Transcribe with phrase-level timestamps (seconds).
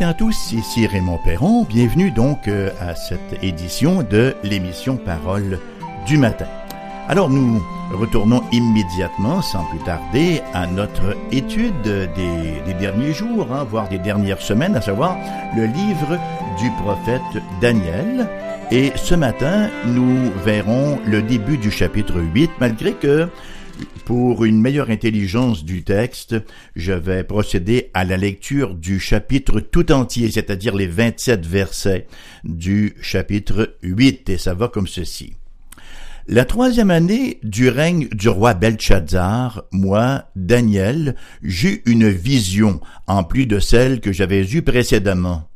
[0.00, 1.64] Matin à tous, ici Raymond Perron.
[1.64, 5.58] Bienvenue donc euh, à cette édition de l'émission Parole
[6.06, 6.46] du matin.
[7.06, 7.62] Alors nous
[7.92, 14.40] retournons immédiatement, sans plus tarder, à notre étude des, derniers jours, hein, voire des dernières
[14.40, 15.18] semaines, à savoir
[15.54, 16.18] le livre
[16.58, 18.26] du prophète Daniel.
[18.70, 23.28] Et ce matin, nous verrons le début du chapitre 8, malgré que
[24.10, 26.34] pour une meilleure intelligence du texte,
[26.74, 32.08] je vais procéder à la lecture du chapitre tout entier, c'est-à-dire les 27 versets
[32.42, 35.34] du chapitre 8, et ça va comme ceci.
[36.26, 43.46] La troisième année du règne du roi Belshazzar, moi, Daniel, j'eus une vision en plus
[43.46, 45.48] de celle que j'avais eue précédemment.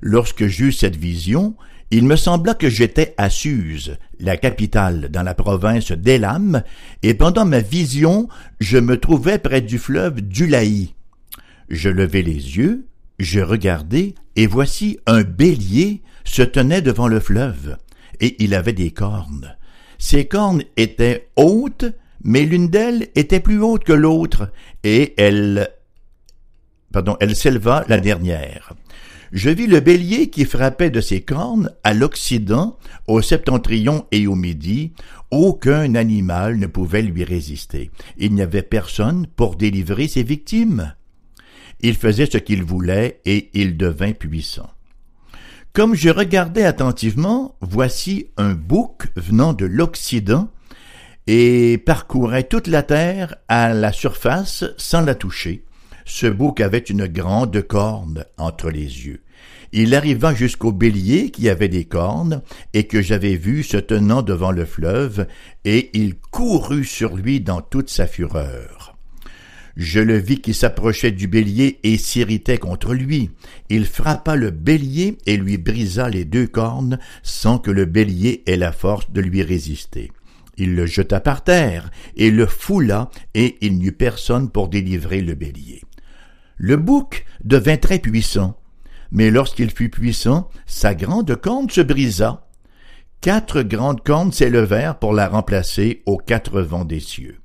[0.00, 1.56] Lorsque j'eus cette vision,
[1.90, 6.62] il me sembla que j'étais à Suse, la capitale dans la province d'Elam,
[7.02, 8.28] et pendant ma vision,
[8.58, 10.94] je me trouvais près du fleuve d'Ulaï.
[11.68, 12.86] Je levai les yeux,
[13.18, 17.76] je regardai, et voici un bélier se tenait devant le fleuve,
[18.20, 19.56] et il avait des cornes.
[19.98, 21.86] Ses cornes étaient hautes,
[22.24, 24.50] mais l'une d'elles était plus haute que l'autre,
[24.82, 25.68] et elle,
[26.92, 28.74] pardon, elle s'éleva la dernière
[29.32, 34.34] je vis le bélier qui frappait de ses cornes à l'Occident, au septentrion et au
[34.34, 34.92] Midi.
[35.30, 37.90] Aucun animal ne pouvait lui résister.
[38.16, 40.94] Il n'y avait personne pour délivrer ses victimes.
[41.80, 44.70] Il faisait ce qu'il voulait et il devint puissant.
[45.72, 50.48] Comme je regardais attentivement, voici un bouc venant de l'Occident
[51.26, 55.65] et parcourait toute la terre à la surface sans la toucher.
[56.08, 59.20] Ce bouc avait une grande corne entre les yeux.
[59.72, 62.42] Il arriva jusqu'au bélier qui avait des cornes
[62.74, 65.26] et que j'avais vu se tenant devant le fleuve,
[65.64, 68.96] et il courut sur lui dans toute sa fureur.
[69.76, 73.30] Je le vis qui s'approchait du bélier et s'irritait contre lui.
[73.68, 78.56] Il frappa le bélier et lui brisa les deux cornes sans que le bélier ait
[78.56, 80.12] la force de lui résister.
[80.56, 85.20] Il le jeta par terre et le foula et il n'y eut personne pour délivrer
[85.20, 85.82] le bélier.
[86.56, 88.58] Le bouc devint très puissant,
[89.10, 92.48] mais lorsqu'il fut puissant, sa grande corne se brisa.
[93.20, 97.40] Quatre grandes cornes s'élevèrent pour la remplacer aux quatre vents des cieux.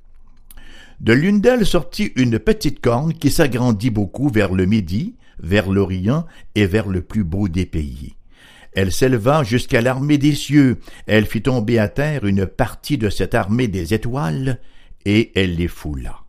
[1.00, 6.26] De l'une d'elles sortit une petite corne qui s'agrandit beaucoup vers le midi, vers l'Orient
[6.54, 8.14] et vers le plus beau des pays.
[8.72, 13.34] Elle s'éleva jusqu'à l'armée des cieux, elle fit tomber à terre une partie de cette
[13.34, 14.60] armée des étoiles,
[15.04, 16.20] et elle les foula.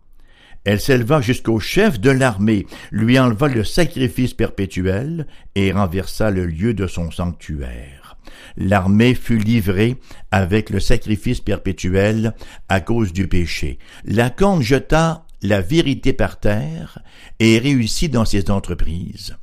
[0.65, 6.73] Elle s'éleva jusqu'au chef de l'armée, lui enleva le sacrifice perpétuel et renversa le lieu
[6.73, 8.17] de son sanctuaire.
[8.55, 9.97] L'armée fut livrée
[10.31, 12.33] avec le sacrifice perpétuel
[12.69, 13.79] à cause du péché.
[14.05, 16.99] La jeta la vérité par terre
[17.39, 19.35] et réussit dans ses entreprises.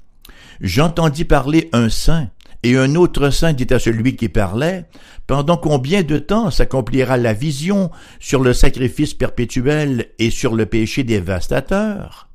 [0.60, 2.28] J'entendis parler un saint
[2.62, 4.87] et un autre saint dit à celui qui parlait,
[5.26, 11.04] Pendant combien de temps s'accomplira la vision sur le sacrifice perpétuel et sur le péché
[11.04, 12.28] dévastateur?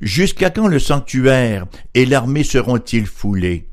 [0.00, 3.68] Jusqu'à quand le sanctuaire et l'armée seront-ils foulés?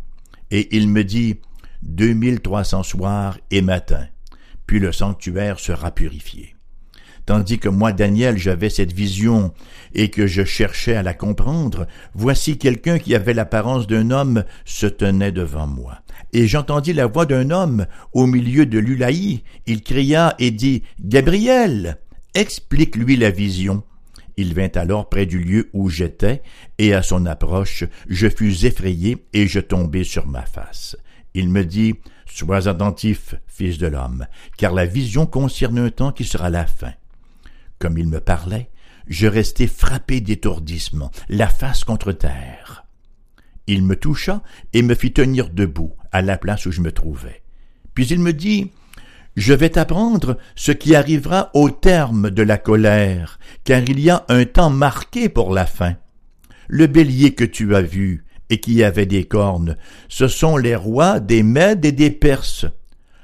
[0.52, 1.42] Et il me dit,
[1.82, 4.08] deux mille trois cents soirs et matins,
[4.66, 6.57] puis le sanctuaire sera purifié
[7.28, 9.54] tandis que moi, Daniel, j'avais cette vision
[9.94, 14.88] et que je cherchais à la comprendre, voici quelqu'un qui avait l'apparence d'un homme se
[14.88, 16.00] tenait devant moi.
[16.34, 19.44] Et j'entendis la voix d'un homme au milieu de l'Ulaï.
[19.68, 21.98] Il cria et dit, Gabriel,
[22.34, 23.84] explique-lui la vision.
[24.38, 26.42] Il vint alors près du lieu où j'étais,
[26.78, 30.96] et à son approche, je fus effrayé et je tombai sur ma face.
[31.34, 31.96] Il me dit,
[32.26, 34.28] Sois attentif, fils de l'homme,
[34.58, 36.94] car la vision concerne un temps qui sera la fin.
[37.80, 38.70] Comme il me parlait,
[39.08, 42.86] je restai frappé d'étourdissement, la face contre terre.
[43.68, 44.42] Il me toucha
[44.74, 47.44] et me fit tenir debout à la place où je me trouvais.
[47.94, 48.72] Puis il me dit,
[49.36, 54.26] Je vais t'apprendre ce qui arrivera au terme de la colère, car il y a
[54.30, 55.96] un temps marqué pour la fin.
[56.68, 59.78] Le bélier que tu as vu et qui avait des cornes,
[60.08, 62.66] ce sont les rois des Mèdes et des Perses.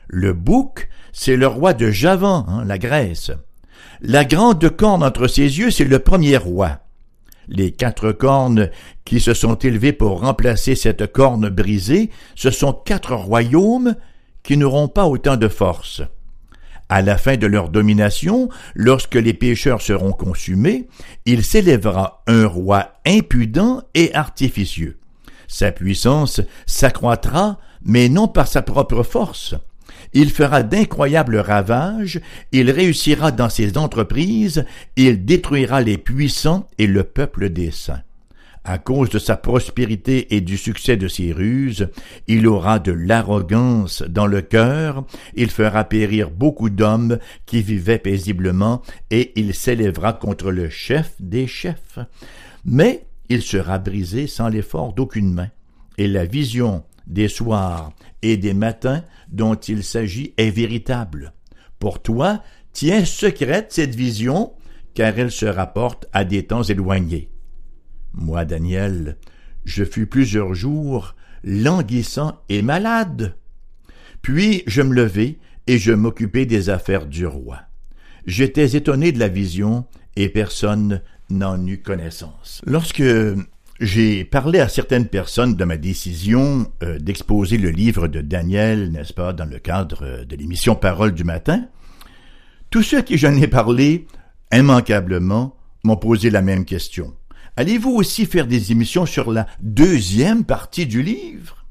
[0.08, 3.32] Le bouc, c'est le roi de Javan, hein, la Grèce.
[4.06, 6.80] La grande corne entre ses yeux, c'est le premier roi.
[7.48, 8.70] Les quatre cornes
[9.06, 13.96] qui se sont élevées pour remplacer cette corne brisée, ce sont quatre royaumes
[14.44, 16.02] qui n'auront pas autant de force.
[16.90, 20.90] À la fin de leur domination, lorsque les pécheurs seront consumés,
[21.26, 25.00] il s'élèvera un roi impudent et artificieux.
[25.48, 29.56] Sa puissance s'accroîtra, mais non par sa propre force.
[30.14, 32.22] Il fera d'incroyables ravages,
[32.52, 34.66] il réussira dans ses entreprises,
[34.96, 38.04] il détruira les puissants et le peuple des saints.
[38.66, 41.90] À cause de sa prospérité et du succès de ses ruses,
[42.28, 45.04] il aura de l'arrogance dans le cœur,
[45.36, 48.82] il fera périr beaucoup d'hommes qui vivaient paisiblement,
[49.12, 52.00] et il s'élèvera contre le chef des chefs.
[52.64, 55.50] Mais il sera brisé sans l'effort d'aucune main,
[55.98, 61.34] et la vision des soirs et des matins dont il s'agit est véritable.
[61.80, 64.54] Pour toi, tiens secrète cette vision,
[64.94, 67.30] car elle se rapporte à des temps éloignés.
[68.14, 69.18] Moi, Daniel,
[69.66, 73.36] je fus plusieurs jours languissant et malade.
[74.22, 77.60] Puis je me levai et je m'occupais des affaires du roi.
[78.26, 79.86] J'étais étonné de la vision
[80.16, 82.62] et personne n'en eut connaissance.
[82.66, 83.04] Lorsque
[83.84, 89.14] j'ai parlé à certaines personnes de ma décision euh, d'exposer le livre de Daniel, n'est-ce
[89.14, 91.66] pas, dans le cadre de l'émission Parole du matin,
[92.70, 94.08] tous ceux qui j'en ai parlé,
[94.52, 97.14] immanquablement, m'ont posé la même question.
[97.56, 101.63] Allez-vous aussi faire des émissions sur la deuxième partie du livre?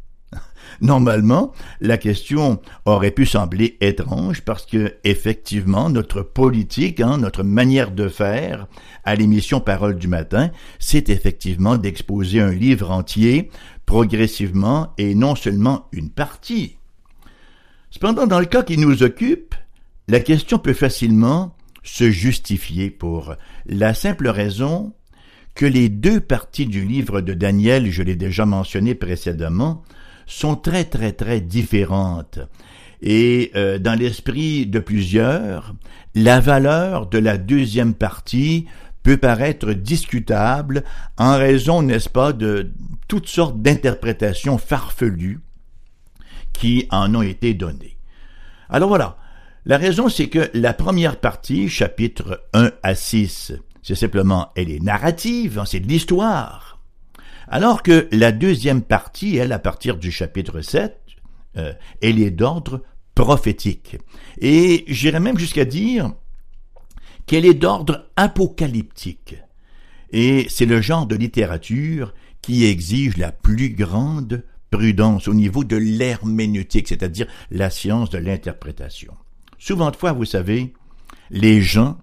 [0.80, 7.90] Normalement, la question aurait pu sembler étrange parce que, effectivement, notre politique, hein, notre manière
[7.90, 8.66] de faire
[9.04, 13.50] à l'émission Parole du matin, c'est effectivement d'exposer un livre entier,
[13.86, 16.76] progressivement, et non seulement une partie.
[17.90, 19.54] Cependant, dans le cas qui nous occupe,
[20.08, 23.34] la question peut facilement se justifier pour
[23.66, 24.94] la simple raison
[25.54, 29.82] que les deux parties du livre de Daniel, je l'ai déjà mentionné précédemment,
[30.32, 32.38] sont très très très différentes.
[33.00, 35.74] Et euh, dans l'esprit de plusieurs,
[36.14, 38.66] la valeur de la deuxième partie
[39.02, 40.84] peut paraître discutable
[41.18, 42.70] en raison, n'est-ce pas, de
[43.08, 45.40] toutes sortes d'interprétations farfelues
[46.52, 47.96] qui en ont été données.
[48.68, 49.16] Alors voilà,
[49.66, 53.52] la raison c'est que la première partie, chapitre 1 à 6,
[53.82, 56.71] c'est simplement, elle est narrative, hein, c'est de l'histoire.
[57.52, 60.98] Alors que la deuxième partie, elle, à partir du chapitre 7,
[61.58, 62.82] euh, elle est d'ordre
[63.14, 63.98] prophétique.
[64.40, 66.14] Et j'irais même jusqu'à dire
[67.26, 69.36] qu'elle est d'ordre apocalyptique.
[70.12, 75.76] Et c'est le genre de littérature qui exige la plus grande prudence au niveau de
[75.76, 79.12] l'herméneutique, c'est-à-dire la science de l'interprétation.
[79.58, 80.72] Souvent de fois, vous savez,
[81.30, 81.98] les gens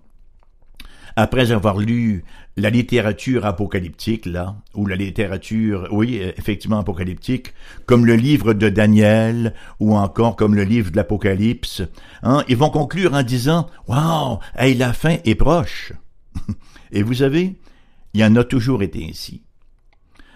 [1.15, 2.23] après avoir lu
[2.57, 7.53] la littérature apocalyptique, là, ou la littérature, oui, effectivement apocalyptique,
[7.85, 11.81] comme le livre de Daniel, ou encore comme le livre de l'Apocalypse,
[12.23, 15.93] hein, ils vont conclure en disant, waouh, hey, la fin est proche.
[16.91, 17.55] Et vous savez,
[18.13, 19.43] il y en a toujours été ainsi.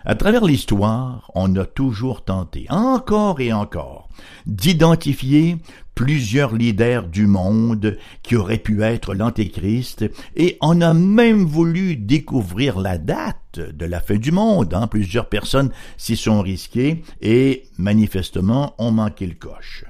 [0.05, 4.09] À travers l'histoire, on a toujours tenté, encore et encore,
[4.45, 5.57] d'identifier
[5.95, 10.05] plusieurs leaders du monde qui auraient pu être l'Antéchrist,
[10.35, 14.73] et on a même voulu découvrir la date de la fin du monde.
[14.73, 14.87] Hein.
[14.87, 19.85] Plusieurs personnes s'y sont risquées et manifestement ont manqué le coche.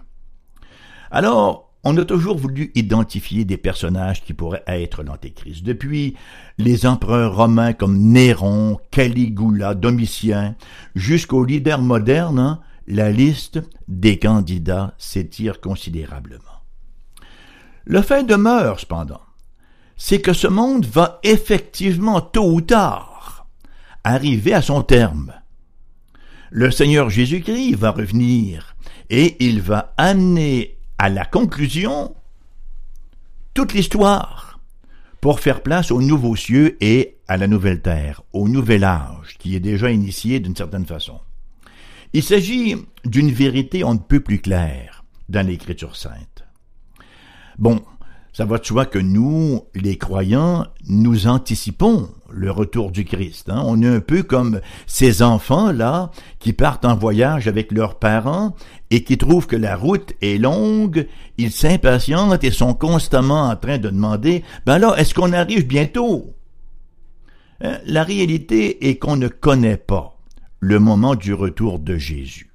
[1.11, 5.63] Alors, on a toujours voulu identifier des personnages qui pourraient être l'Antéchrist.
[5.63, 6.15] Depuis
[6.57, 10.55] les empereurs romains comme Néron, Caligula, Domitien,
[10.95, 16.43] jusqu'aux leaders modernes, hein, la liste des candidats s'étire considérablement.
[17.85, 19.21] Le fait demeure, cependant,
[19.97, 23.47] c'est que ce monde va effectivement tôt ou tard
[24.03, 25.33] arriver à son terme.
[26.49, 28.75] Le Seigneur Jésus-Christ va revenir
[29.09, 32.15] et il va amener à la conclusion
[33.53, 34.59] toute l'histoire
[35.21, 39.55] pour faire place aux nouveaux cieux et à la nouvelle terre, au nouvel âge qui
[39.55, 41.19] est déjà initié d'une certaine façon.
[42.15, 46.45] Il s'agit d'une vérité on ne peut plus claire dans l'Écriture sainte.
[47.57, 47.81] Bon,
[48.33, 53.49] ça va de soi que nous, les croyants, nous anticipons le retour du Christ.
[53.49, 53.63] Hein.
[53.65, 58.55] On est un peu comme ces enfants-là qui partent en voyage avec leurs parents
[58.91, 61.07] et qui trouvent que la route est longue,
[61.39, 66.35] ils s'impatientent et sont constamment en train de demander, ben là, est-ce qu'on arrive bientôt?
[67.61, 70.12] Hein, la réalité est qu'on ne connaît pas
[70.63, 72.49] le moment du retour de Jésus.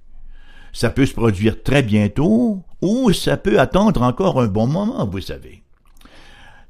[0.73, 5.21] Ça peut se produire très bientôt ou ça peut attendre encore un bon moment, vous
[5.21, 5.63] savez.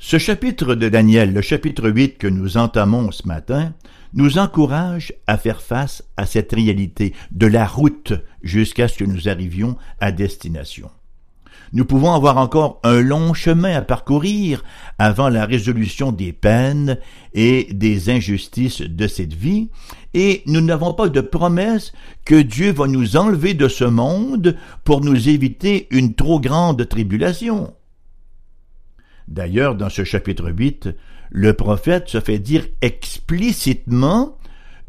[0.01, 3.73] Ce chapitre de Daniel, le chapitre 8 que nous entamons ce matin,
[4.15, 9.29] nous encourage à faire face à cette réalité de la route jusqu'à ce que nous
[9.29, 10.91] arrivions à destination.
[11.73, 14.65] Nous pouvons avoir encore un long chemin à parcourir
[14.99, 16.99] avant la résolution des peines
[17.35, 19.69] et des injustices de cette vie,
[20.15, 21.93] et nous n'avons pas de promesse
[22.25, 27.75] que Dieu va nous enlever de ce monde pour nous éviter une trop grande tribulation.
[29.29, 30.89] D'ailleurs, dans ce chapitre 8,
[31.31, 34.39] le prophète se fait dire explicitement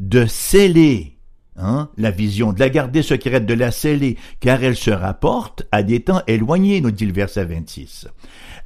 [0.00, 1.18] de sceller
[1.62, 5.82] Hein, la vision, de la garder secrète, de la sceller, car elle se rapporte à
[5.82, 8.08] des temps éloignés, nous dit le verset 26.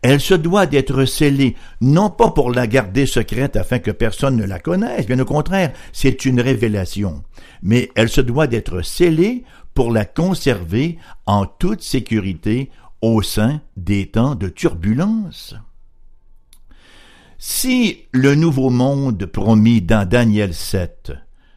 [0.03, 4.45] Elle se doit d'être scellée, non pas pour la garder secrète afin que personne ne
[4.45, 7.25] la connaisse, bien au contraire, c'est une révélation,
[7.63, 12.71] mais elle se doit d'être scellée pour la conserver en toute sécurité
[13.03, 15.57] au sein des temps de turbulence.
[17.39, 21.13] Si le nouveau monde promis dans Daniel 7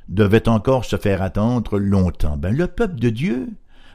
[0.09, 2.37] devait encore se faire attendre longtemps.
[2.37, 3.49] Ben, le peuple de Dieu,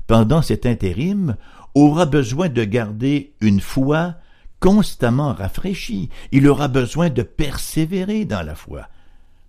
[0.07, 1.37] pendant cet intérim,
[1.75, 4.14] aura besoin de garder une foi
[4.61, 6.11] constamment rafraîchie.
[6.31, 8.88] Il aura besoin de persévérer dans la foi.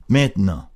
[0.10, 0.68] Maintenant,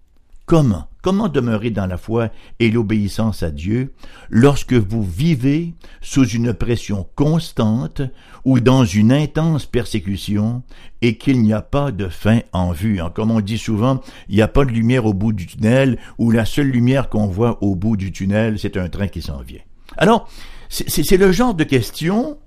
[0.47, 3.93] Comment Comment demeurer dans la foi et l'obéissance à Dieu
[4.29, 8.01] lorsque vous vivez sous une pression constante
[8.43, 10.63] ou dans une intense persécution
[11.01, 12.99] et qu'il n'y a pas de fin en vue?
[13.15, 16.29] Comme on dit souvent, il n'y a pas de lumière au bout du tunnel ou
[16.29, 19.61] la seule lumière qu'on voit au bout du tunnel, c'est un train qui s'en vient.
[19.95, 20.27] Alors,
[20.67, 22.37] c'est le genre de question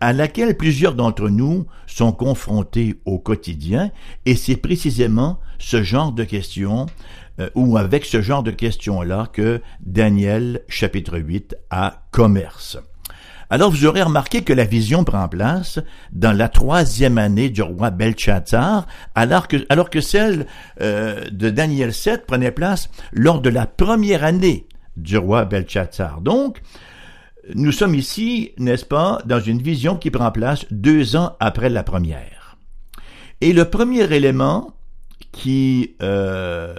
[0.00, 3.90] à laquelle plusieurs d'entre nous sont confrontés au quotidien,
[4.26, 6.86] et c'est précisément ce genre de questions
[7.40, 12.78] euh, ou avec ce genre de questions-là que Daniel chapitre 8 a commerce.
[13.50, 15.78] Alors vous aurez remarqué que la vision prend place
[16.12, 20.46] dans la troisième année du roi Belshazzar, alors que, alors que celle
[20.82, 24.66] euh, de Daniel 7 prenait place lors de la première année
[24.96, 26.20] du roi Belshazzar.
[26.20, 26.60] Donc,
[27.54, 31.82] nous sommes ici, n'est-ce pas, dans une vision qui prend place deux ans après la
[31.82, 32.58] première.
[33.40, 34.74] Et le premier élément
[35.32, 36.74] qui euh,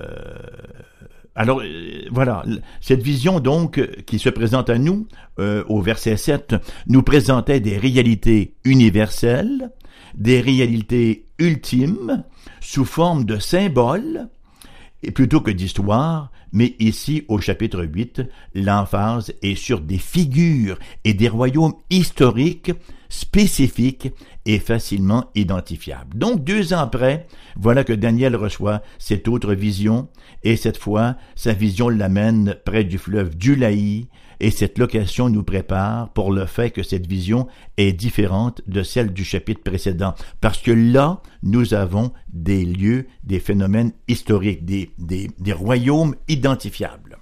[1.39, 2.43] alors euh, voilà,
[2.81, 5.07] cette vision donc qui se présente à nous
[5.39, 6.55] euh, au verset 7
[6.87, 9.71] nous présentait des réalités universelles,
[10.15, 12.25] des réalités ultimes
[12.59, 14.27] sous forme de symboles
[15.03, 18.23] et plutôt que d'histoire, mais ici au chapitre 8,
[18.55, 22.71] l'emphase est sur des figures et des royaumes historiques
[23.09, 24.11] spécifiques
[24.45, 26.17] et facilement identifiables.
[26.17, 30.07] Donc deux ans après, voilà que Daniel reçoit cette autre vision,
[30.43, 34.07] et cette fois, sa vision l'amène près du fleuve Dulaï,
[34.39, 39.11] et cette location nous prépare pour le fait que cette vision est différente de celle
[39.13, 46.15] du chapitre précédent, parce que là, nous avons des lieux, des phénomènes historiques, des, royaumes
[46.27, 47.17] identifiables.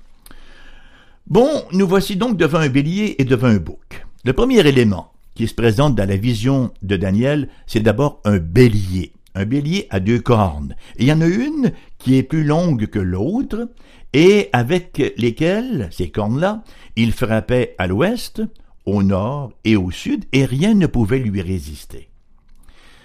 [1.26, 4.06] Bon, nous voici donc devant un bélier et devant un bouc.
[4.24, 9.14] Le premier élément qui se présente dans la vision de Daniel, c'est d'abord un bélier.
[9.38, 10.75] Un bélier à deux cornes.
[10.98, 13.70] il y en a une qui est plus longue que l'autre,
[14.12, 16.63] et avec lesquelles, ces cornes-là,
[16.96, 18.41] il frappait à l'ouest,
[18.88, 22.10] au nord et au sud, et rien ne pouvait lui résister.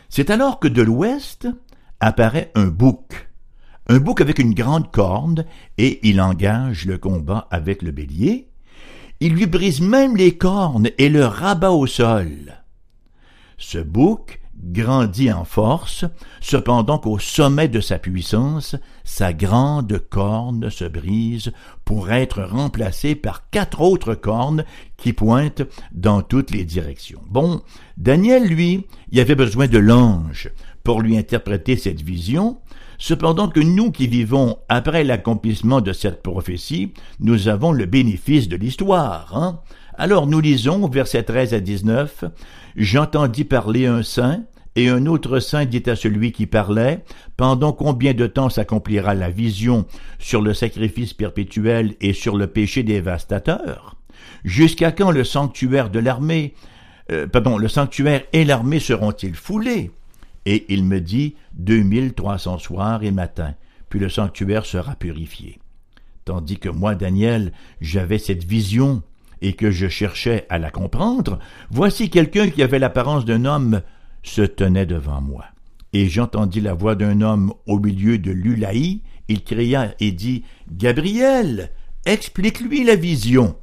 [0.08, 1.48] C'est alors que de l'ouest
[2.00, 3.28] apparaît un bouc,
[3.88, 5.44] un bouc avec une grande corne,
[5.76, 8.48] et il engage le combat avec le bélier.
[9.20, 12.62] Il lui brise même les cornes et le rabat au sol.
[13.58, 16.04] Ce bouc grandit en force,
[16.40, 21.52] cependant qu'au sommet de sa puissance, sa grande corne se brise
[21.84, 24.64] pour être remplacée par quatre autres cornes
[24.96, 27.22] qui pointent dans toutes les directions.
[27.28, 27.60] Bon,
[27.96, 30.50] Daniel, lui, y avait besoin de l'ange
[30.84, 32.58] pour lui interpréter cette vision,
[32.98, 38.56] cependant que nous qui vivons après l'accomplissement de cette prophétie, nous avons le bénéfice de
[38.56, 39.36] l'histoire.
[39.36, 39.60] Hein?
[39.94, 42.24] Alors nous lisons, versets 13 à 19,
[42.76, 47.04] J'entendis parler un saint, et un autre saint dit à celui qui parlait,
[47.36, 49.86] Pendant combien de temps s'accomplira la vision
[50.18, 53.96] sur le sacrifice perpétuel et sur le péché dévastateur?
[54.44, 56.54] Jusqu'à quand le sanctuaire de l'armée,
[57.10, 59.90] euh, pardon, le sanctuaire et l'armée seront-ils foulés?
[60.46, 63.54] Et il me dit, deux mille trois cents soirs et matins,
[63.88, 65.58] puis le sanctuaire sera purifié.
[66.24, 69.02] Tandis que moi, Daniel, j'avais cette vision,
[69.42, 71.38] et que je cherchais à la comprendre,
[71.70, 73.82] voici quelqu'un qui avait l'apparence d'un homme
[74.22, 75.44] se tenait devant moi.
[75.92, 79.02] Et j'entendis la voix d'un homme au milieu de l'Ulaï.
[79.28, 81.70] Il cria et dit Gabriel,
[82.06, 83.56] explique-lui la vision.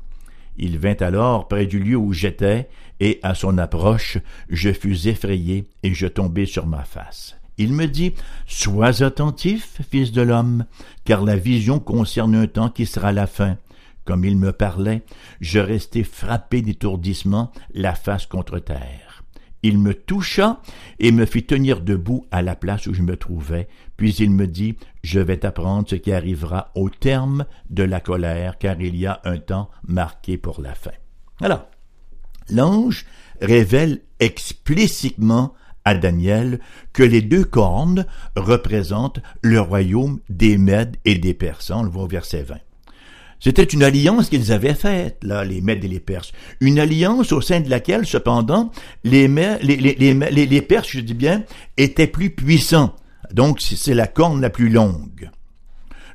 [0.58, 4.18] Il vint alors près du lieu où j'étais, et à son approche,
[4.50, 7.36] je fus effrayé et je tombai sur ma face.
[7.58, 8.14] Il me dit
[8.46, 10.66] Sois attentif, fils de l'homme,
[11.06, 13.58] car la vision concerne un temps qui sera la fin.
[14.06, 15.04] Comme il me parlait,
[15.40, 19.09] je restai frappé d'étourdissement, la face contre terre.
[19.64, 20.62] Il me toucha
[21.00, 24.48] et me fit tenir debout à la place où je me trouvais, puis il me
[24.48, 29.06] dit, Je vais t'apprendre ce qui arrivera au terme de la colère, car il y
[29.06, 30.92] a un temps marqué pour la fin.
[31.42, 31.68] Alors,
[32.50, 33.06] l'ange
[33.42, 35.54] révèle explicitement
[35.86, 36.60] à Daniel
[36.94, 41.82] que les deux cornes représentent le royaume des Mèdes et des Persans.
[41.82, 42.58] On le voit au verset 20.
[43.40, 46.34] C'était une alliance qu'ils avaient faite, là, les Mèdes et les Perses.
[46.60, 48.72] Une alliance au sein de laquelle, cependant,
[49.04, 51.44] les, les, les, les Perses, je dis bien,
[51.78, 52.96] étaient plus puissants.
[53.34, 55.30] Donc, c'est la corne la plus longue.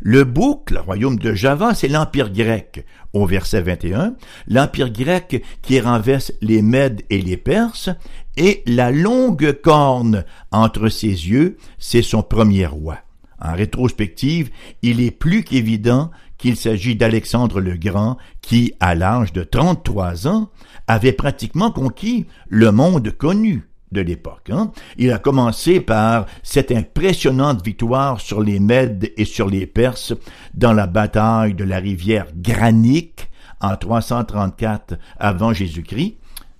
[0.00, 2.84] Le bouc, le royaume de Java, c'est l'Empire grec.
[3.14, 4.16] Au verset 21,
[4.48, 7.88] l'Empire grec qui renverse les Mèdes et les Perses,
[8.36, 12.98] et la longue corne entre ses yeux, c'est son premier roi.
[13.40, 14.50] En rétrospective,
[14.82, 20.50] il est plus qu'évident qu'il s'agit d'Alexandre le Grand qui, à l'âge de 33 ans,
[20.86, 24.50] avait pratiquement conquis le monde connu de l'époque.
[24.50, 24.72] Hein.
[24.98, 30.12] Il a commencé par cette impressionnante victoire sur les Mèdes et sur les Perses
[30.52, 36.16] dans la bataille de la rivière Granique en 334 avant Jésus-Christ.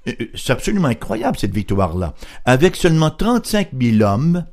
[0.09, 2.14] Euh, euh, c'est absolument incroyable cette victoire-là.
[2.45, 4.45] Avec seulement 35 000 hommes,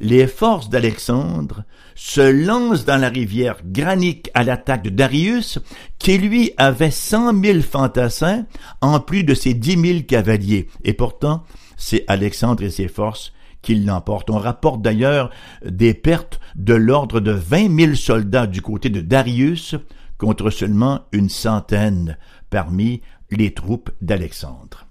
[0.00, 5.58] les forces d'Alexandre se lancent dans la rivière Granique à l'attaque de Darius,
[5.98, 8.46] qui lui avait cent mille fantassins
[8.80, 10.68] en plus de ses dix mille cavaliers.
[10.82, 11.44] Et pourtant,
[11.76, 13.32] c'est Alexandre et ses forces
[13.62, 14.30] qui l'emportent.
[14.30, 15.30] On rapporte d'ailleurs
[15.64, 19.76] des pertes de l'ordre de vingt mille soldats du côté de Darius
[20.18, 22.18] contre seulement une centaine
[22.50, 24.86] parmi les troupes d'Alexandre.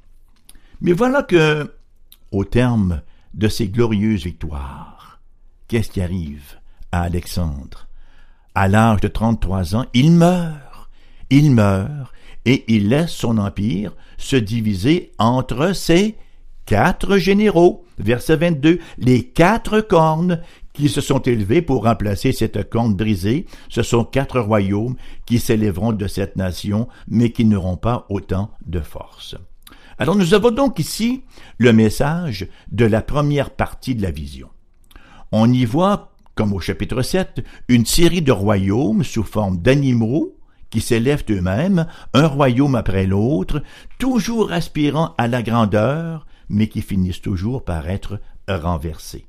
[0.81, 1.73] Mais voilà que,
[2.31, 3.01] au terme
[3.33, 4.92] de ces glorieuses victoires,
[5.73, 6.59] qu'est-ce qui arrive
[6.91, 7.87] à Alexandre?
[8.53, 10.87] À l'âge de 33 ans, il meurt.
[11.31, 12.13] Il meurt
[12.45, 16.15] et il laisse son empire se diviser entre ses
[16.67, 17.83] quatre généraux.
[17.97, 18.77] Verset 22.
[18.99, 24.39] Les quatre cornes qui se sont élevées pour remplacer cette corne brisée, ce sont quatre
[24.39, 29.33] royaumes qui s'élèveront de cette nation, mais qui n'auront pas autant de force.
[29.97, 31.23] Alors nous avons donc ici
[31.57, 34.49] le message de la première partie de la vision
[35.33, 40.37] on y voit, comme au chapitre 7, une série de royaumes sous forme d'animaux
[40.69, 43.63] qui s'élèvent eux-mêmes, un royaume après l'autre,
[43.97, 49.25] toujours aspirant à la grandeur, mais qui finissent toujours par être renversés.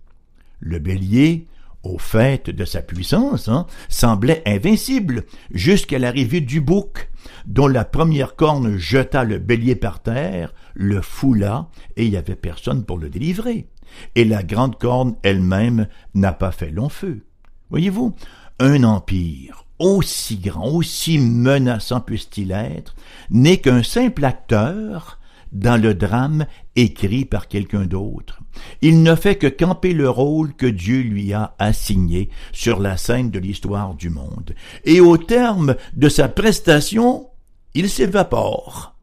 [0.60, 1.46] Le bélier,
[1.82, 7.08] au fait de sa puissance, hein, semblait invincible jusqu'à l'arrivée du bouc,
[7.46, 12.36] dont la première corne jeta le bélier par terre, le foula, et il n'y avait
[12.36, 13.68] personne pour le délivrer
[14.14, 17.24] et la grande corne elle-même n'a pas fait long feu.
[17.70, 18.14] Voyez-vous,
[18.60, 22.94] un empire, aussi grand, aussi menaçant puisse-t-il être,
[23.30, 25.18] n'est qu'un simple acteur
[25.52, 28.40] dans le drame écrit par quelqu'un d'autre.
[28.82, 33.30] Il ne fait que camper le rôle que Dieu lui a assigné sur la scène
[33.30, 34.54] de l'histoire du monde.
[34.84, 37.28] Et au terme de sa prestation,
[37.74, 38.93] il s'évapore.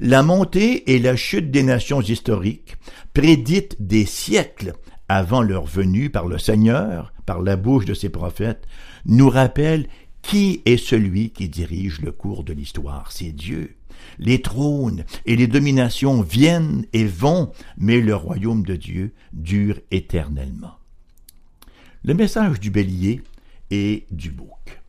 [0.00, 2.76] La montée et la chute des nations historiques,
[3.14, 4.72] prédites des siècles
[5.08, 8.66] avant leur venue par le Seigneur, par la bouche de ses prophètes,
[9.04, 9.86] nous rappellent
[10.22, 13.12] qui est celui qui dirige le cours de l'histoire.
[13.12, 13.76] C'est Dieu.
[14.18, 20.78] Les trônes et les dominations viennent et vont, mais le royaume de Dieu dure éternellement.
[22.04, 23.22] Le message du bélier
[23.70, 24.81] et du bouc.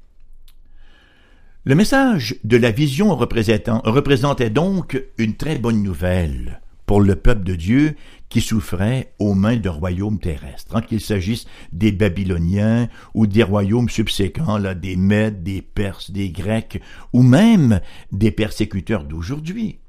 [1.65, 7.55] Le message de la vision représentait donc une très bonne nouvelle pour le peuple de
[7.55, 7.95] Dieu
[8.27, 13.87] qui souffrait aux mains de royaumes terrestres, hein, qu'il s'agisse des Babyloniens ou des royaumes
[13.87, 16.81] subséquents, là, des Mèdes, des Perses, des Grecs,
[17.13, 17.79] ou même
[18.11, 19.79] des persécuteurs d'aujourd'hui.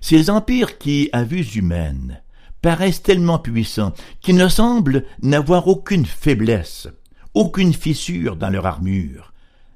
[0.00, 2.20] Ces empires qui, à vue humaine,
[2.62, 6.88] paraissent tellement puissants qu'ils ne semblent n'avoir aucune faiblesse,
[7.32, 9.33] aucune fissure dans leur armure,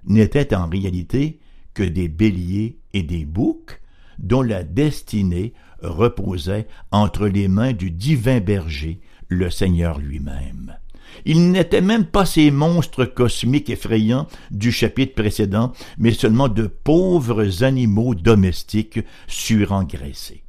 [0.08, 1.38] n'étaient en réalité
[1.74, 3.80] que des béliers et des boucs
[4.18, 10.76] dont la destinée reposait entre les mains du divin berger, le Seigneur lui-même.
[11.24, 17.62] Ils n'étaient même pas ces monstres cosmiques effrayants du chapitre précédent, mais seulement de pauvres
[17.62, 20.44] animaux domestiques surengraissés.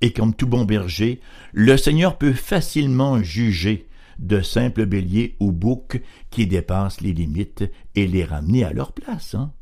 [0.00, 1.20] Et comme tout bon berger,
[1.52, 3.86] le Seigneur peut facilement juger
[4.18, 6.00] de simples béliers ou boucs
[6.30, 9.34] qui dépassent les limites et les ramener à leur place.
[9.34, 9.52] Hein.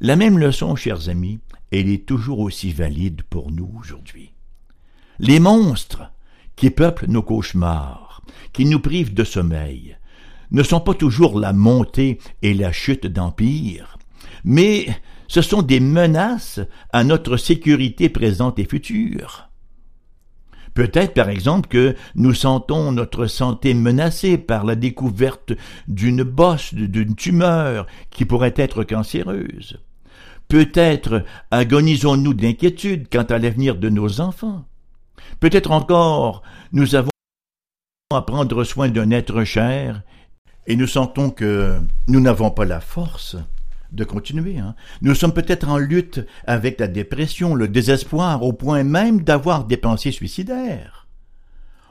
[0.00, 4.32] La même leçon, chers amis, elle est toujours aussi valide pour nous aujourd'hui.
[5.18, 6.10] Les monstres
[6.56, 9.98] qui peuplent nos cauchemars, qui nous privent de sommeil,
[10.50, 13.98] ne sont pas toujours la montée et la chute d'empires,
[14.44, 14.88] mais
[15.28, 16.60] ce sont des menaces
[16.92, 19.49] à notre sécurité présente et future.
[20.80, 25.52] Peut-être, par exemple, que nous sentons notre santé menacée par la découverte
[25.88, 29.78] d'une bosse, d'une tumeur qui pourrait être cancéreuse.
[30.48, 34.64] Peut-être agonisons-nous d'inquiétude quant à l'avenir de nos enfants.
[35.38, 37.10] Peut-être encore nous avons
[38.14, 40.00] à prendre soin d'un être cher
[40.66, 43.36] et nous sentons que nous n'avons pas la force
[43.92, 44.58] de continuer.
[44.58, 44.74] Hein.
[45.02, 49.76] Nous sommes peut-être en lutte avec la dépression, le désespoir, au point même d'avoir des
[49.76, 51.08] pensées suicidaires.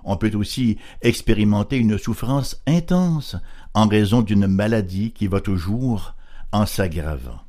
[0.03, 3.35] On peut aussi expérimenter une souffrance intense
[3.73, 6.15] en raison d'une maladie qui va toujours
[6.51, 7.41] en s'aggravant.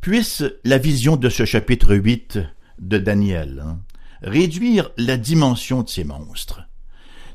[0.00, 2.38] Puisse la vision de ce chapitre 8
[2.78, 3.80] de Daniel hein,
[4.22, 6.62] réduire la dimension de ces monstres.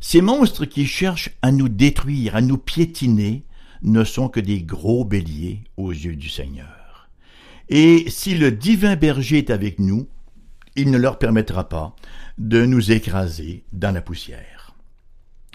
[0.02, 3.44] Ces monstres qui cherchent à nous détruire, à nous piétiner,
[3.82, 7.10] ne sont que des gros béliers aux yeux du Seigneur.
[7.70, 10.08] Et si le divin berger est avec nous,
[10.76, 11.96] il ne leur permettra pas
[12.38, 14.74] de nous écraser dans la poussière.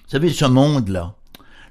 [0.04, 1.16] Vous savez, ce monde-là,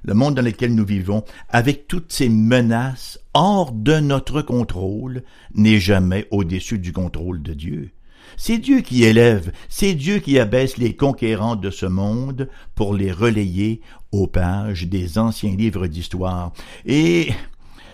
[0.02, 5.22] le monde dans lequel nous vivons, avec toutes ces menaces hors de notre contrôle,
[5.54, 7.90] n'est jamais au-dessus du contrôle de Dieu.
[8.36, 13.12] C'est Dieu qui élève, c'est Dieu qui abaisse les conquérants de ce monde pour les
[13.12, 13.80] relayer
[14.14, 16.52] aux pages des anciens livres d'histoire.
[16.86, 17.32] Et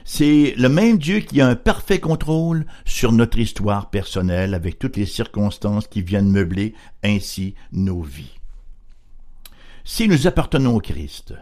[0.05, 4.97] c'est le même Dieu qui a un parfait contrôle sur notre histoire personnelle avec toutes
[4.97, 8.39] les circonstances qui viennent meubler ainsi nos vies.
[9.85, 11.35] Si nous appartenons au Christ,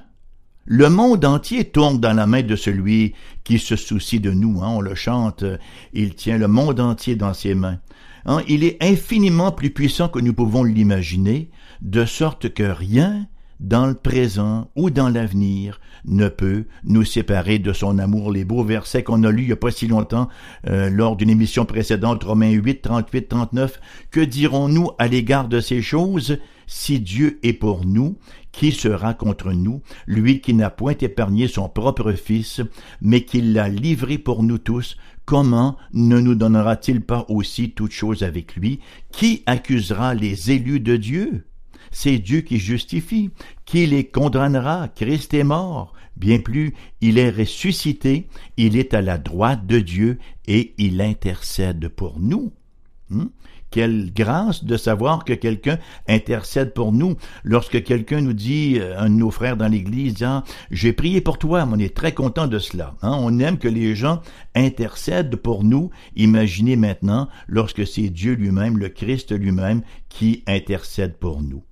[0.65, 4.63] le monde entier tourne dans la main de celui qui se soucie de nous.
[4.63, 5.45] Hein, on le chante,
[5.93, 7.81] il tient le monde entier dans ses mains.
[8.27, 13.27] Hein, il est infiniment plus puissant que nous pouvons l'imaginer, de sorte que rien
[13.61, 18.33] dans le présent ou dans l'avenir ne peut nous séparer de son amour.
[18.33, 20.29] Les beaux versets qu'on a lus il n'y a pas si longtemps
[20.69, 25.83] euh, lors d'une émission précédente, Romains 8, 38, 39, que dirons-nous à l'égard de ces
[25.83, 26.39] choses?
[26.67, 28.19] Si Dieu est pour nous,
[28.53, 32.61] qui sera contre nous, lui qui n'a point épargné son propre Fils,
[33.01, 38.23] mais qui l'a livré pour nous tous, comment ne nous donnera-t-il pas aussi toute chose
[38.23, 38.81] avec lui?
[39.13, 41.48] Qui accusera les élus de Dieu?
[41.91, 43.31] C'est Dieu qui justifie,
[43.65, 44.89] qui les condamnera.
[44.89, 45.95] Christ est mort.
[46.17, 51.89] Bien plus, il est ressuscité, il est à la droite de Dieu et il intercède
[51.89, 52.53] pour nous.
[53.09, 53.27] Hmm?
[53.71, 57.17] Quelle grâce de savoir que quelqu'un intercède pour nous.
[57.45, 60.27] Lorsque quelqu'un nous dit, euh, un de nos frères dans l'Église,
[60.71, 62.95] j'ai prié pour toi, on est très content de cela.
[63.03, 63.17] Hein?
[63.21, 64.23] On aime que les gens
[64.55, 65.91] intercèdent pour nous.
[66.17, 71.63] Imaginez maintenant lorsque c'est Dieu lui-même, le Christ lui-même, qui intercède pour nous.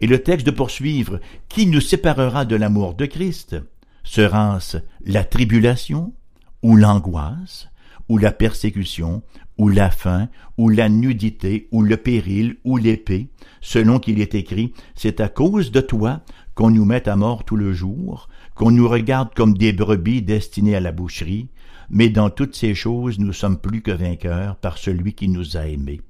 [0.00, 3.56] Et le texte de poursuivre, qui nous séparera de l'amour de Christ?
[4.02, 6.14] Sera-ce la tribulation,
[6.62, 7.68] ou l'angoisse,
[8.08, 9.22] ou la persécution,
[9.58, 13.28] ou la faim, ou la nudité, ou le péril, ou l'épée,
[13.60, 16.22] selon qu'il est écrit, c'est à cause de toi
[16.54, 20.76] qu'on nous met à mort tout le jour, qu'on nous regarde comme des brebis destinées
[20.76, 21.48] à la boucherie,
[21.88, 25.66] mais dans toutes ces choses nous sommes plus que vainqueurs par celui qui nous a
[25.66, 26.00] aimés.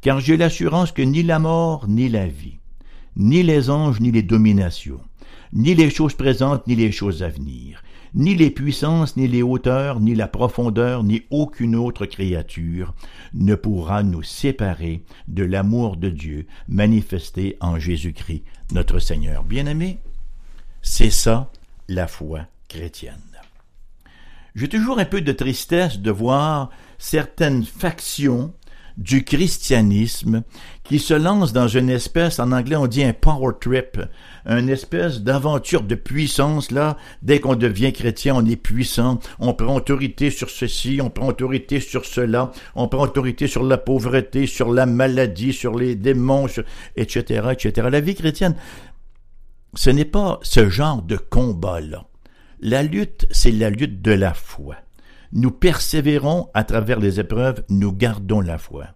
[0.00, 2.47] Car j'ai l'assurance que ni la mort, ni la vie,
[3.18, 5.00] ni les anges, ni les dominations,
[5.52, 7.82] ni les choses présentes, ni les choses à venir,
[8.14, 12.94] ni les puissances, ni les hauteurs, ni la profondeur, ni aucune autre créature
[13.34, 19.44] ne pourra nous séparer de l'amour de Dieu manifesté en Jésus-Christ, notre Seigneur.
[19.44, 19.98] Bien-aimé,
[20.80, 21.50] c'est ça
[21.88, 23.14] la foi chrétienne.
[24.54, 28.52] J'ai toujours un peu de tristesse de voir certaines factions
[28.98, 30.42] du christianisme
[30.82, 34.00] qui se lance dans une espèce, en anglais on dit un power trip,
[34.44, 36.96] une espèce d'aventure de puissance là.
[37.22, 41.78] Dès qu'on devient chrétien, on est puissant, on prend autorité sur ceci, on prend autorité
[41.78, 46.46] sur cela, on prend autorité sur la pauvreté, sur la maladie, sur les démons,
[46.96, 47.88] etc., etc.
[47.90, 48.56] La vie chrétienne,
[49.74, 52.04] ce n'est pas ce genre de combat-là.
[52.60, 54.74] La lutte, c'est la lutte de la foi.
[55.32, 58.86] Nous persévérons à travers les épreuves, nous gardons la foi.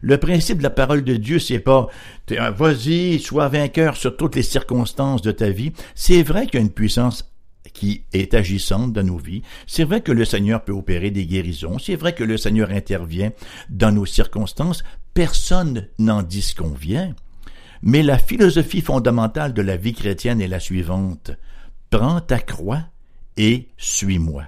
[0.00, 1.88] Le principe de la parole de Dieu, c'est pas
[2.28, 5.72] vas-y, sois vainqueur sur toutes les circonstances de ta vie.
[5.94, 7.32] C'est vrai qu'il y a une puissance
[7.72, 9.42] qui est agissante dans nos vies.
[9.66, 11.78] C'est vrai que le Seigneur peut opérer des guérisons.
[11.78, 13.32] C'est vrai que le Seigneur intervient
[13.68, 14.82] dans nos circonstances.
[15.14, 17.14] Personne n'en disconvient.
[17.82, 21.32] Mais la philosophie fondamentale de la vie chrétienne est la suivante.
[21.90, 22.82] Prends ta croix
[23.36, 24.44] et suis-moi.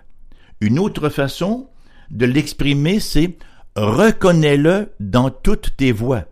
[0.61, 1.69] Une autre façon
[2.11, 3.37] de l'exprimer, c'est
[3.77, 6.25] reconnais-le dans toutes tes voies.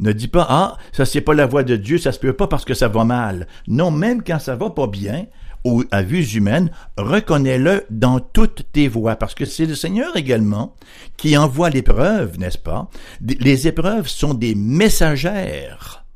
[0.00, 2.46] Ne dis pas, ah, ça c'est pas la voix de Dieu, ça se peut pas
[2.46, 3.46] parce que ça va mal.
[3.68, 5.26] Non, même quand ça va pas bien,
[5.64, 10.74] ou à vue humaine, reconnais-le dans toutes tes voies, parce que c'est le Seigneur également
[11.16, 12.88] qui envoie l'épreuve, n'est-ce pas?
[13.20, 16.06] Les épreuves sont des messagères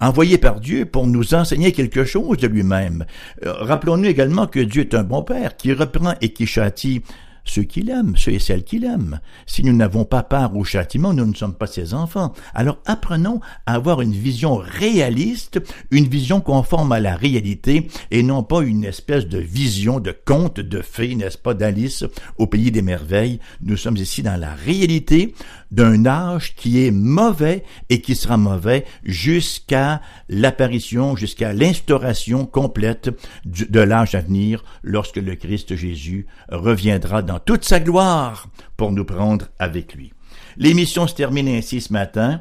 [0.00, 3.04] envoyées par Dieu pour nous enseigner quelque chose de lui-même.
[3.44, 7.02] Euh, rappelons-nous également que Dieu est un bon Père qui reprend et qui châtie
[7.44, 9.20] ceux qui l'aiment, ceux et celles qui l'aiment.
[9.46, 12.32] Si nous n'avons pas part au châtiment, nous ne sommes pas ses enfants.
[12.54, 18.42] Alors apprenons à avoir une vision réaliste, une vision conforme à la réalité et non
[18.42, 22.04] pas une espèce de vision de conte de fées, n'est-ce pas, d'Alice
[22.38, 23.40] au pays des merveilles.
[23.62, 25.34] Nous sommes ici dans la réalité
[25.70, 33.10] d'un âge qui est mauvais et qui sera mauvais jusqu'à l'apparition, jusqu'à l'instauration complète
[33.44, 39.04] de l'âge à venir lorsque le Christ Jésus reviendra dans toute sa gloire pour nous
[39.04, 40.12] prendre avec lui.
[40.56, 42.40] L'émission se termine ainsi ce matin.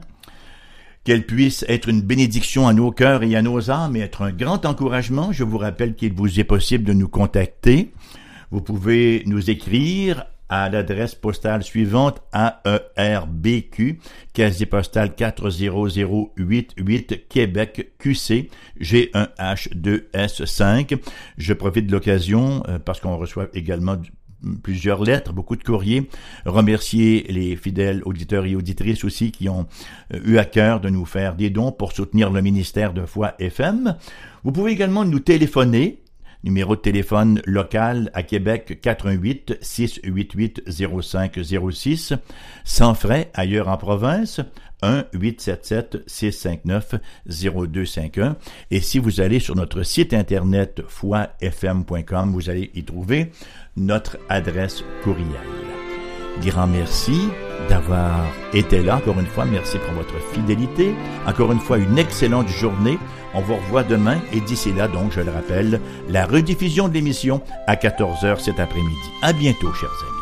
[1.05, 4.31] Qu'elle puisse être une bénédiction à nos cœurs et à nos âmes et être un
[4.31, 5.31] grand encouragement.
[5.31, 7.93] Je vous rappelle qu'il vous est possible de nous contacter.
[8.51, 13.99] Vous pouvez nous écrire à l'adresse postale suivante AERBQ,
[14.33, 18.49] casier postal 40088 Québec QC
[18.81, 20.97] G1H2S5.
[21.37, 23.97] Je profite de l'occasion euh, parce qu'on reçoit également
[24.63, 26.09] plusieurs lettres, beaucoup de courriers.
[26.45, 29.67] Remercier les fidèles auditeurs et auditrices aussi qui ont
[30.13, 33.35] euh, eu à cœur de nous faire des dons pour soutenir le ministère de Foi
[33.39, 33.95] FM.
[34.43, 35.99] Vous pouvez également nous téléphoner
[36.41, 42.13] Numéro de téléphone local à Québec 418 688 0506.
[42.63, 44.39] Sans frais ailleurs en province
[44.81, 46.95] 1 877 659
[47.27, 48.37] 0251
[48.71, 53.31] et si vous allez sur notre site internet foifm.com vous allez y trouver
[53.79, 55.25] notre adresse courriel.
[56.45, 57.29] Grand merci
[57.69, 58.97] d'avoir été là.
[58.97, 60.93] Encore une fois, merci pour votre fidélité.
[61.25, 62.97] Encore une fois, une excellente journée.
[63.33, 67.41] On vous revoit demain et d'ici là, donc, je le rappelle, la rediffusion de l'émission
[67.67, 69.09] à 14h cet après-midi.
[69.21, 70.18] À bientôt, chers amis.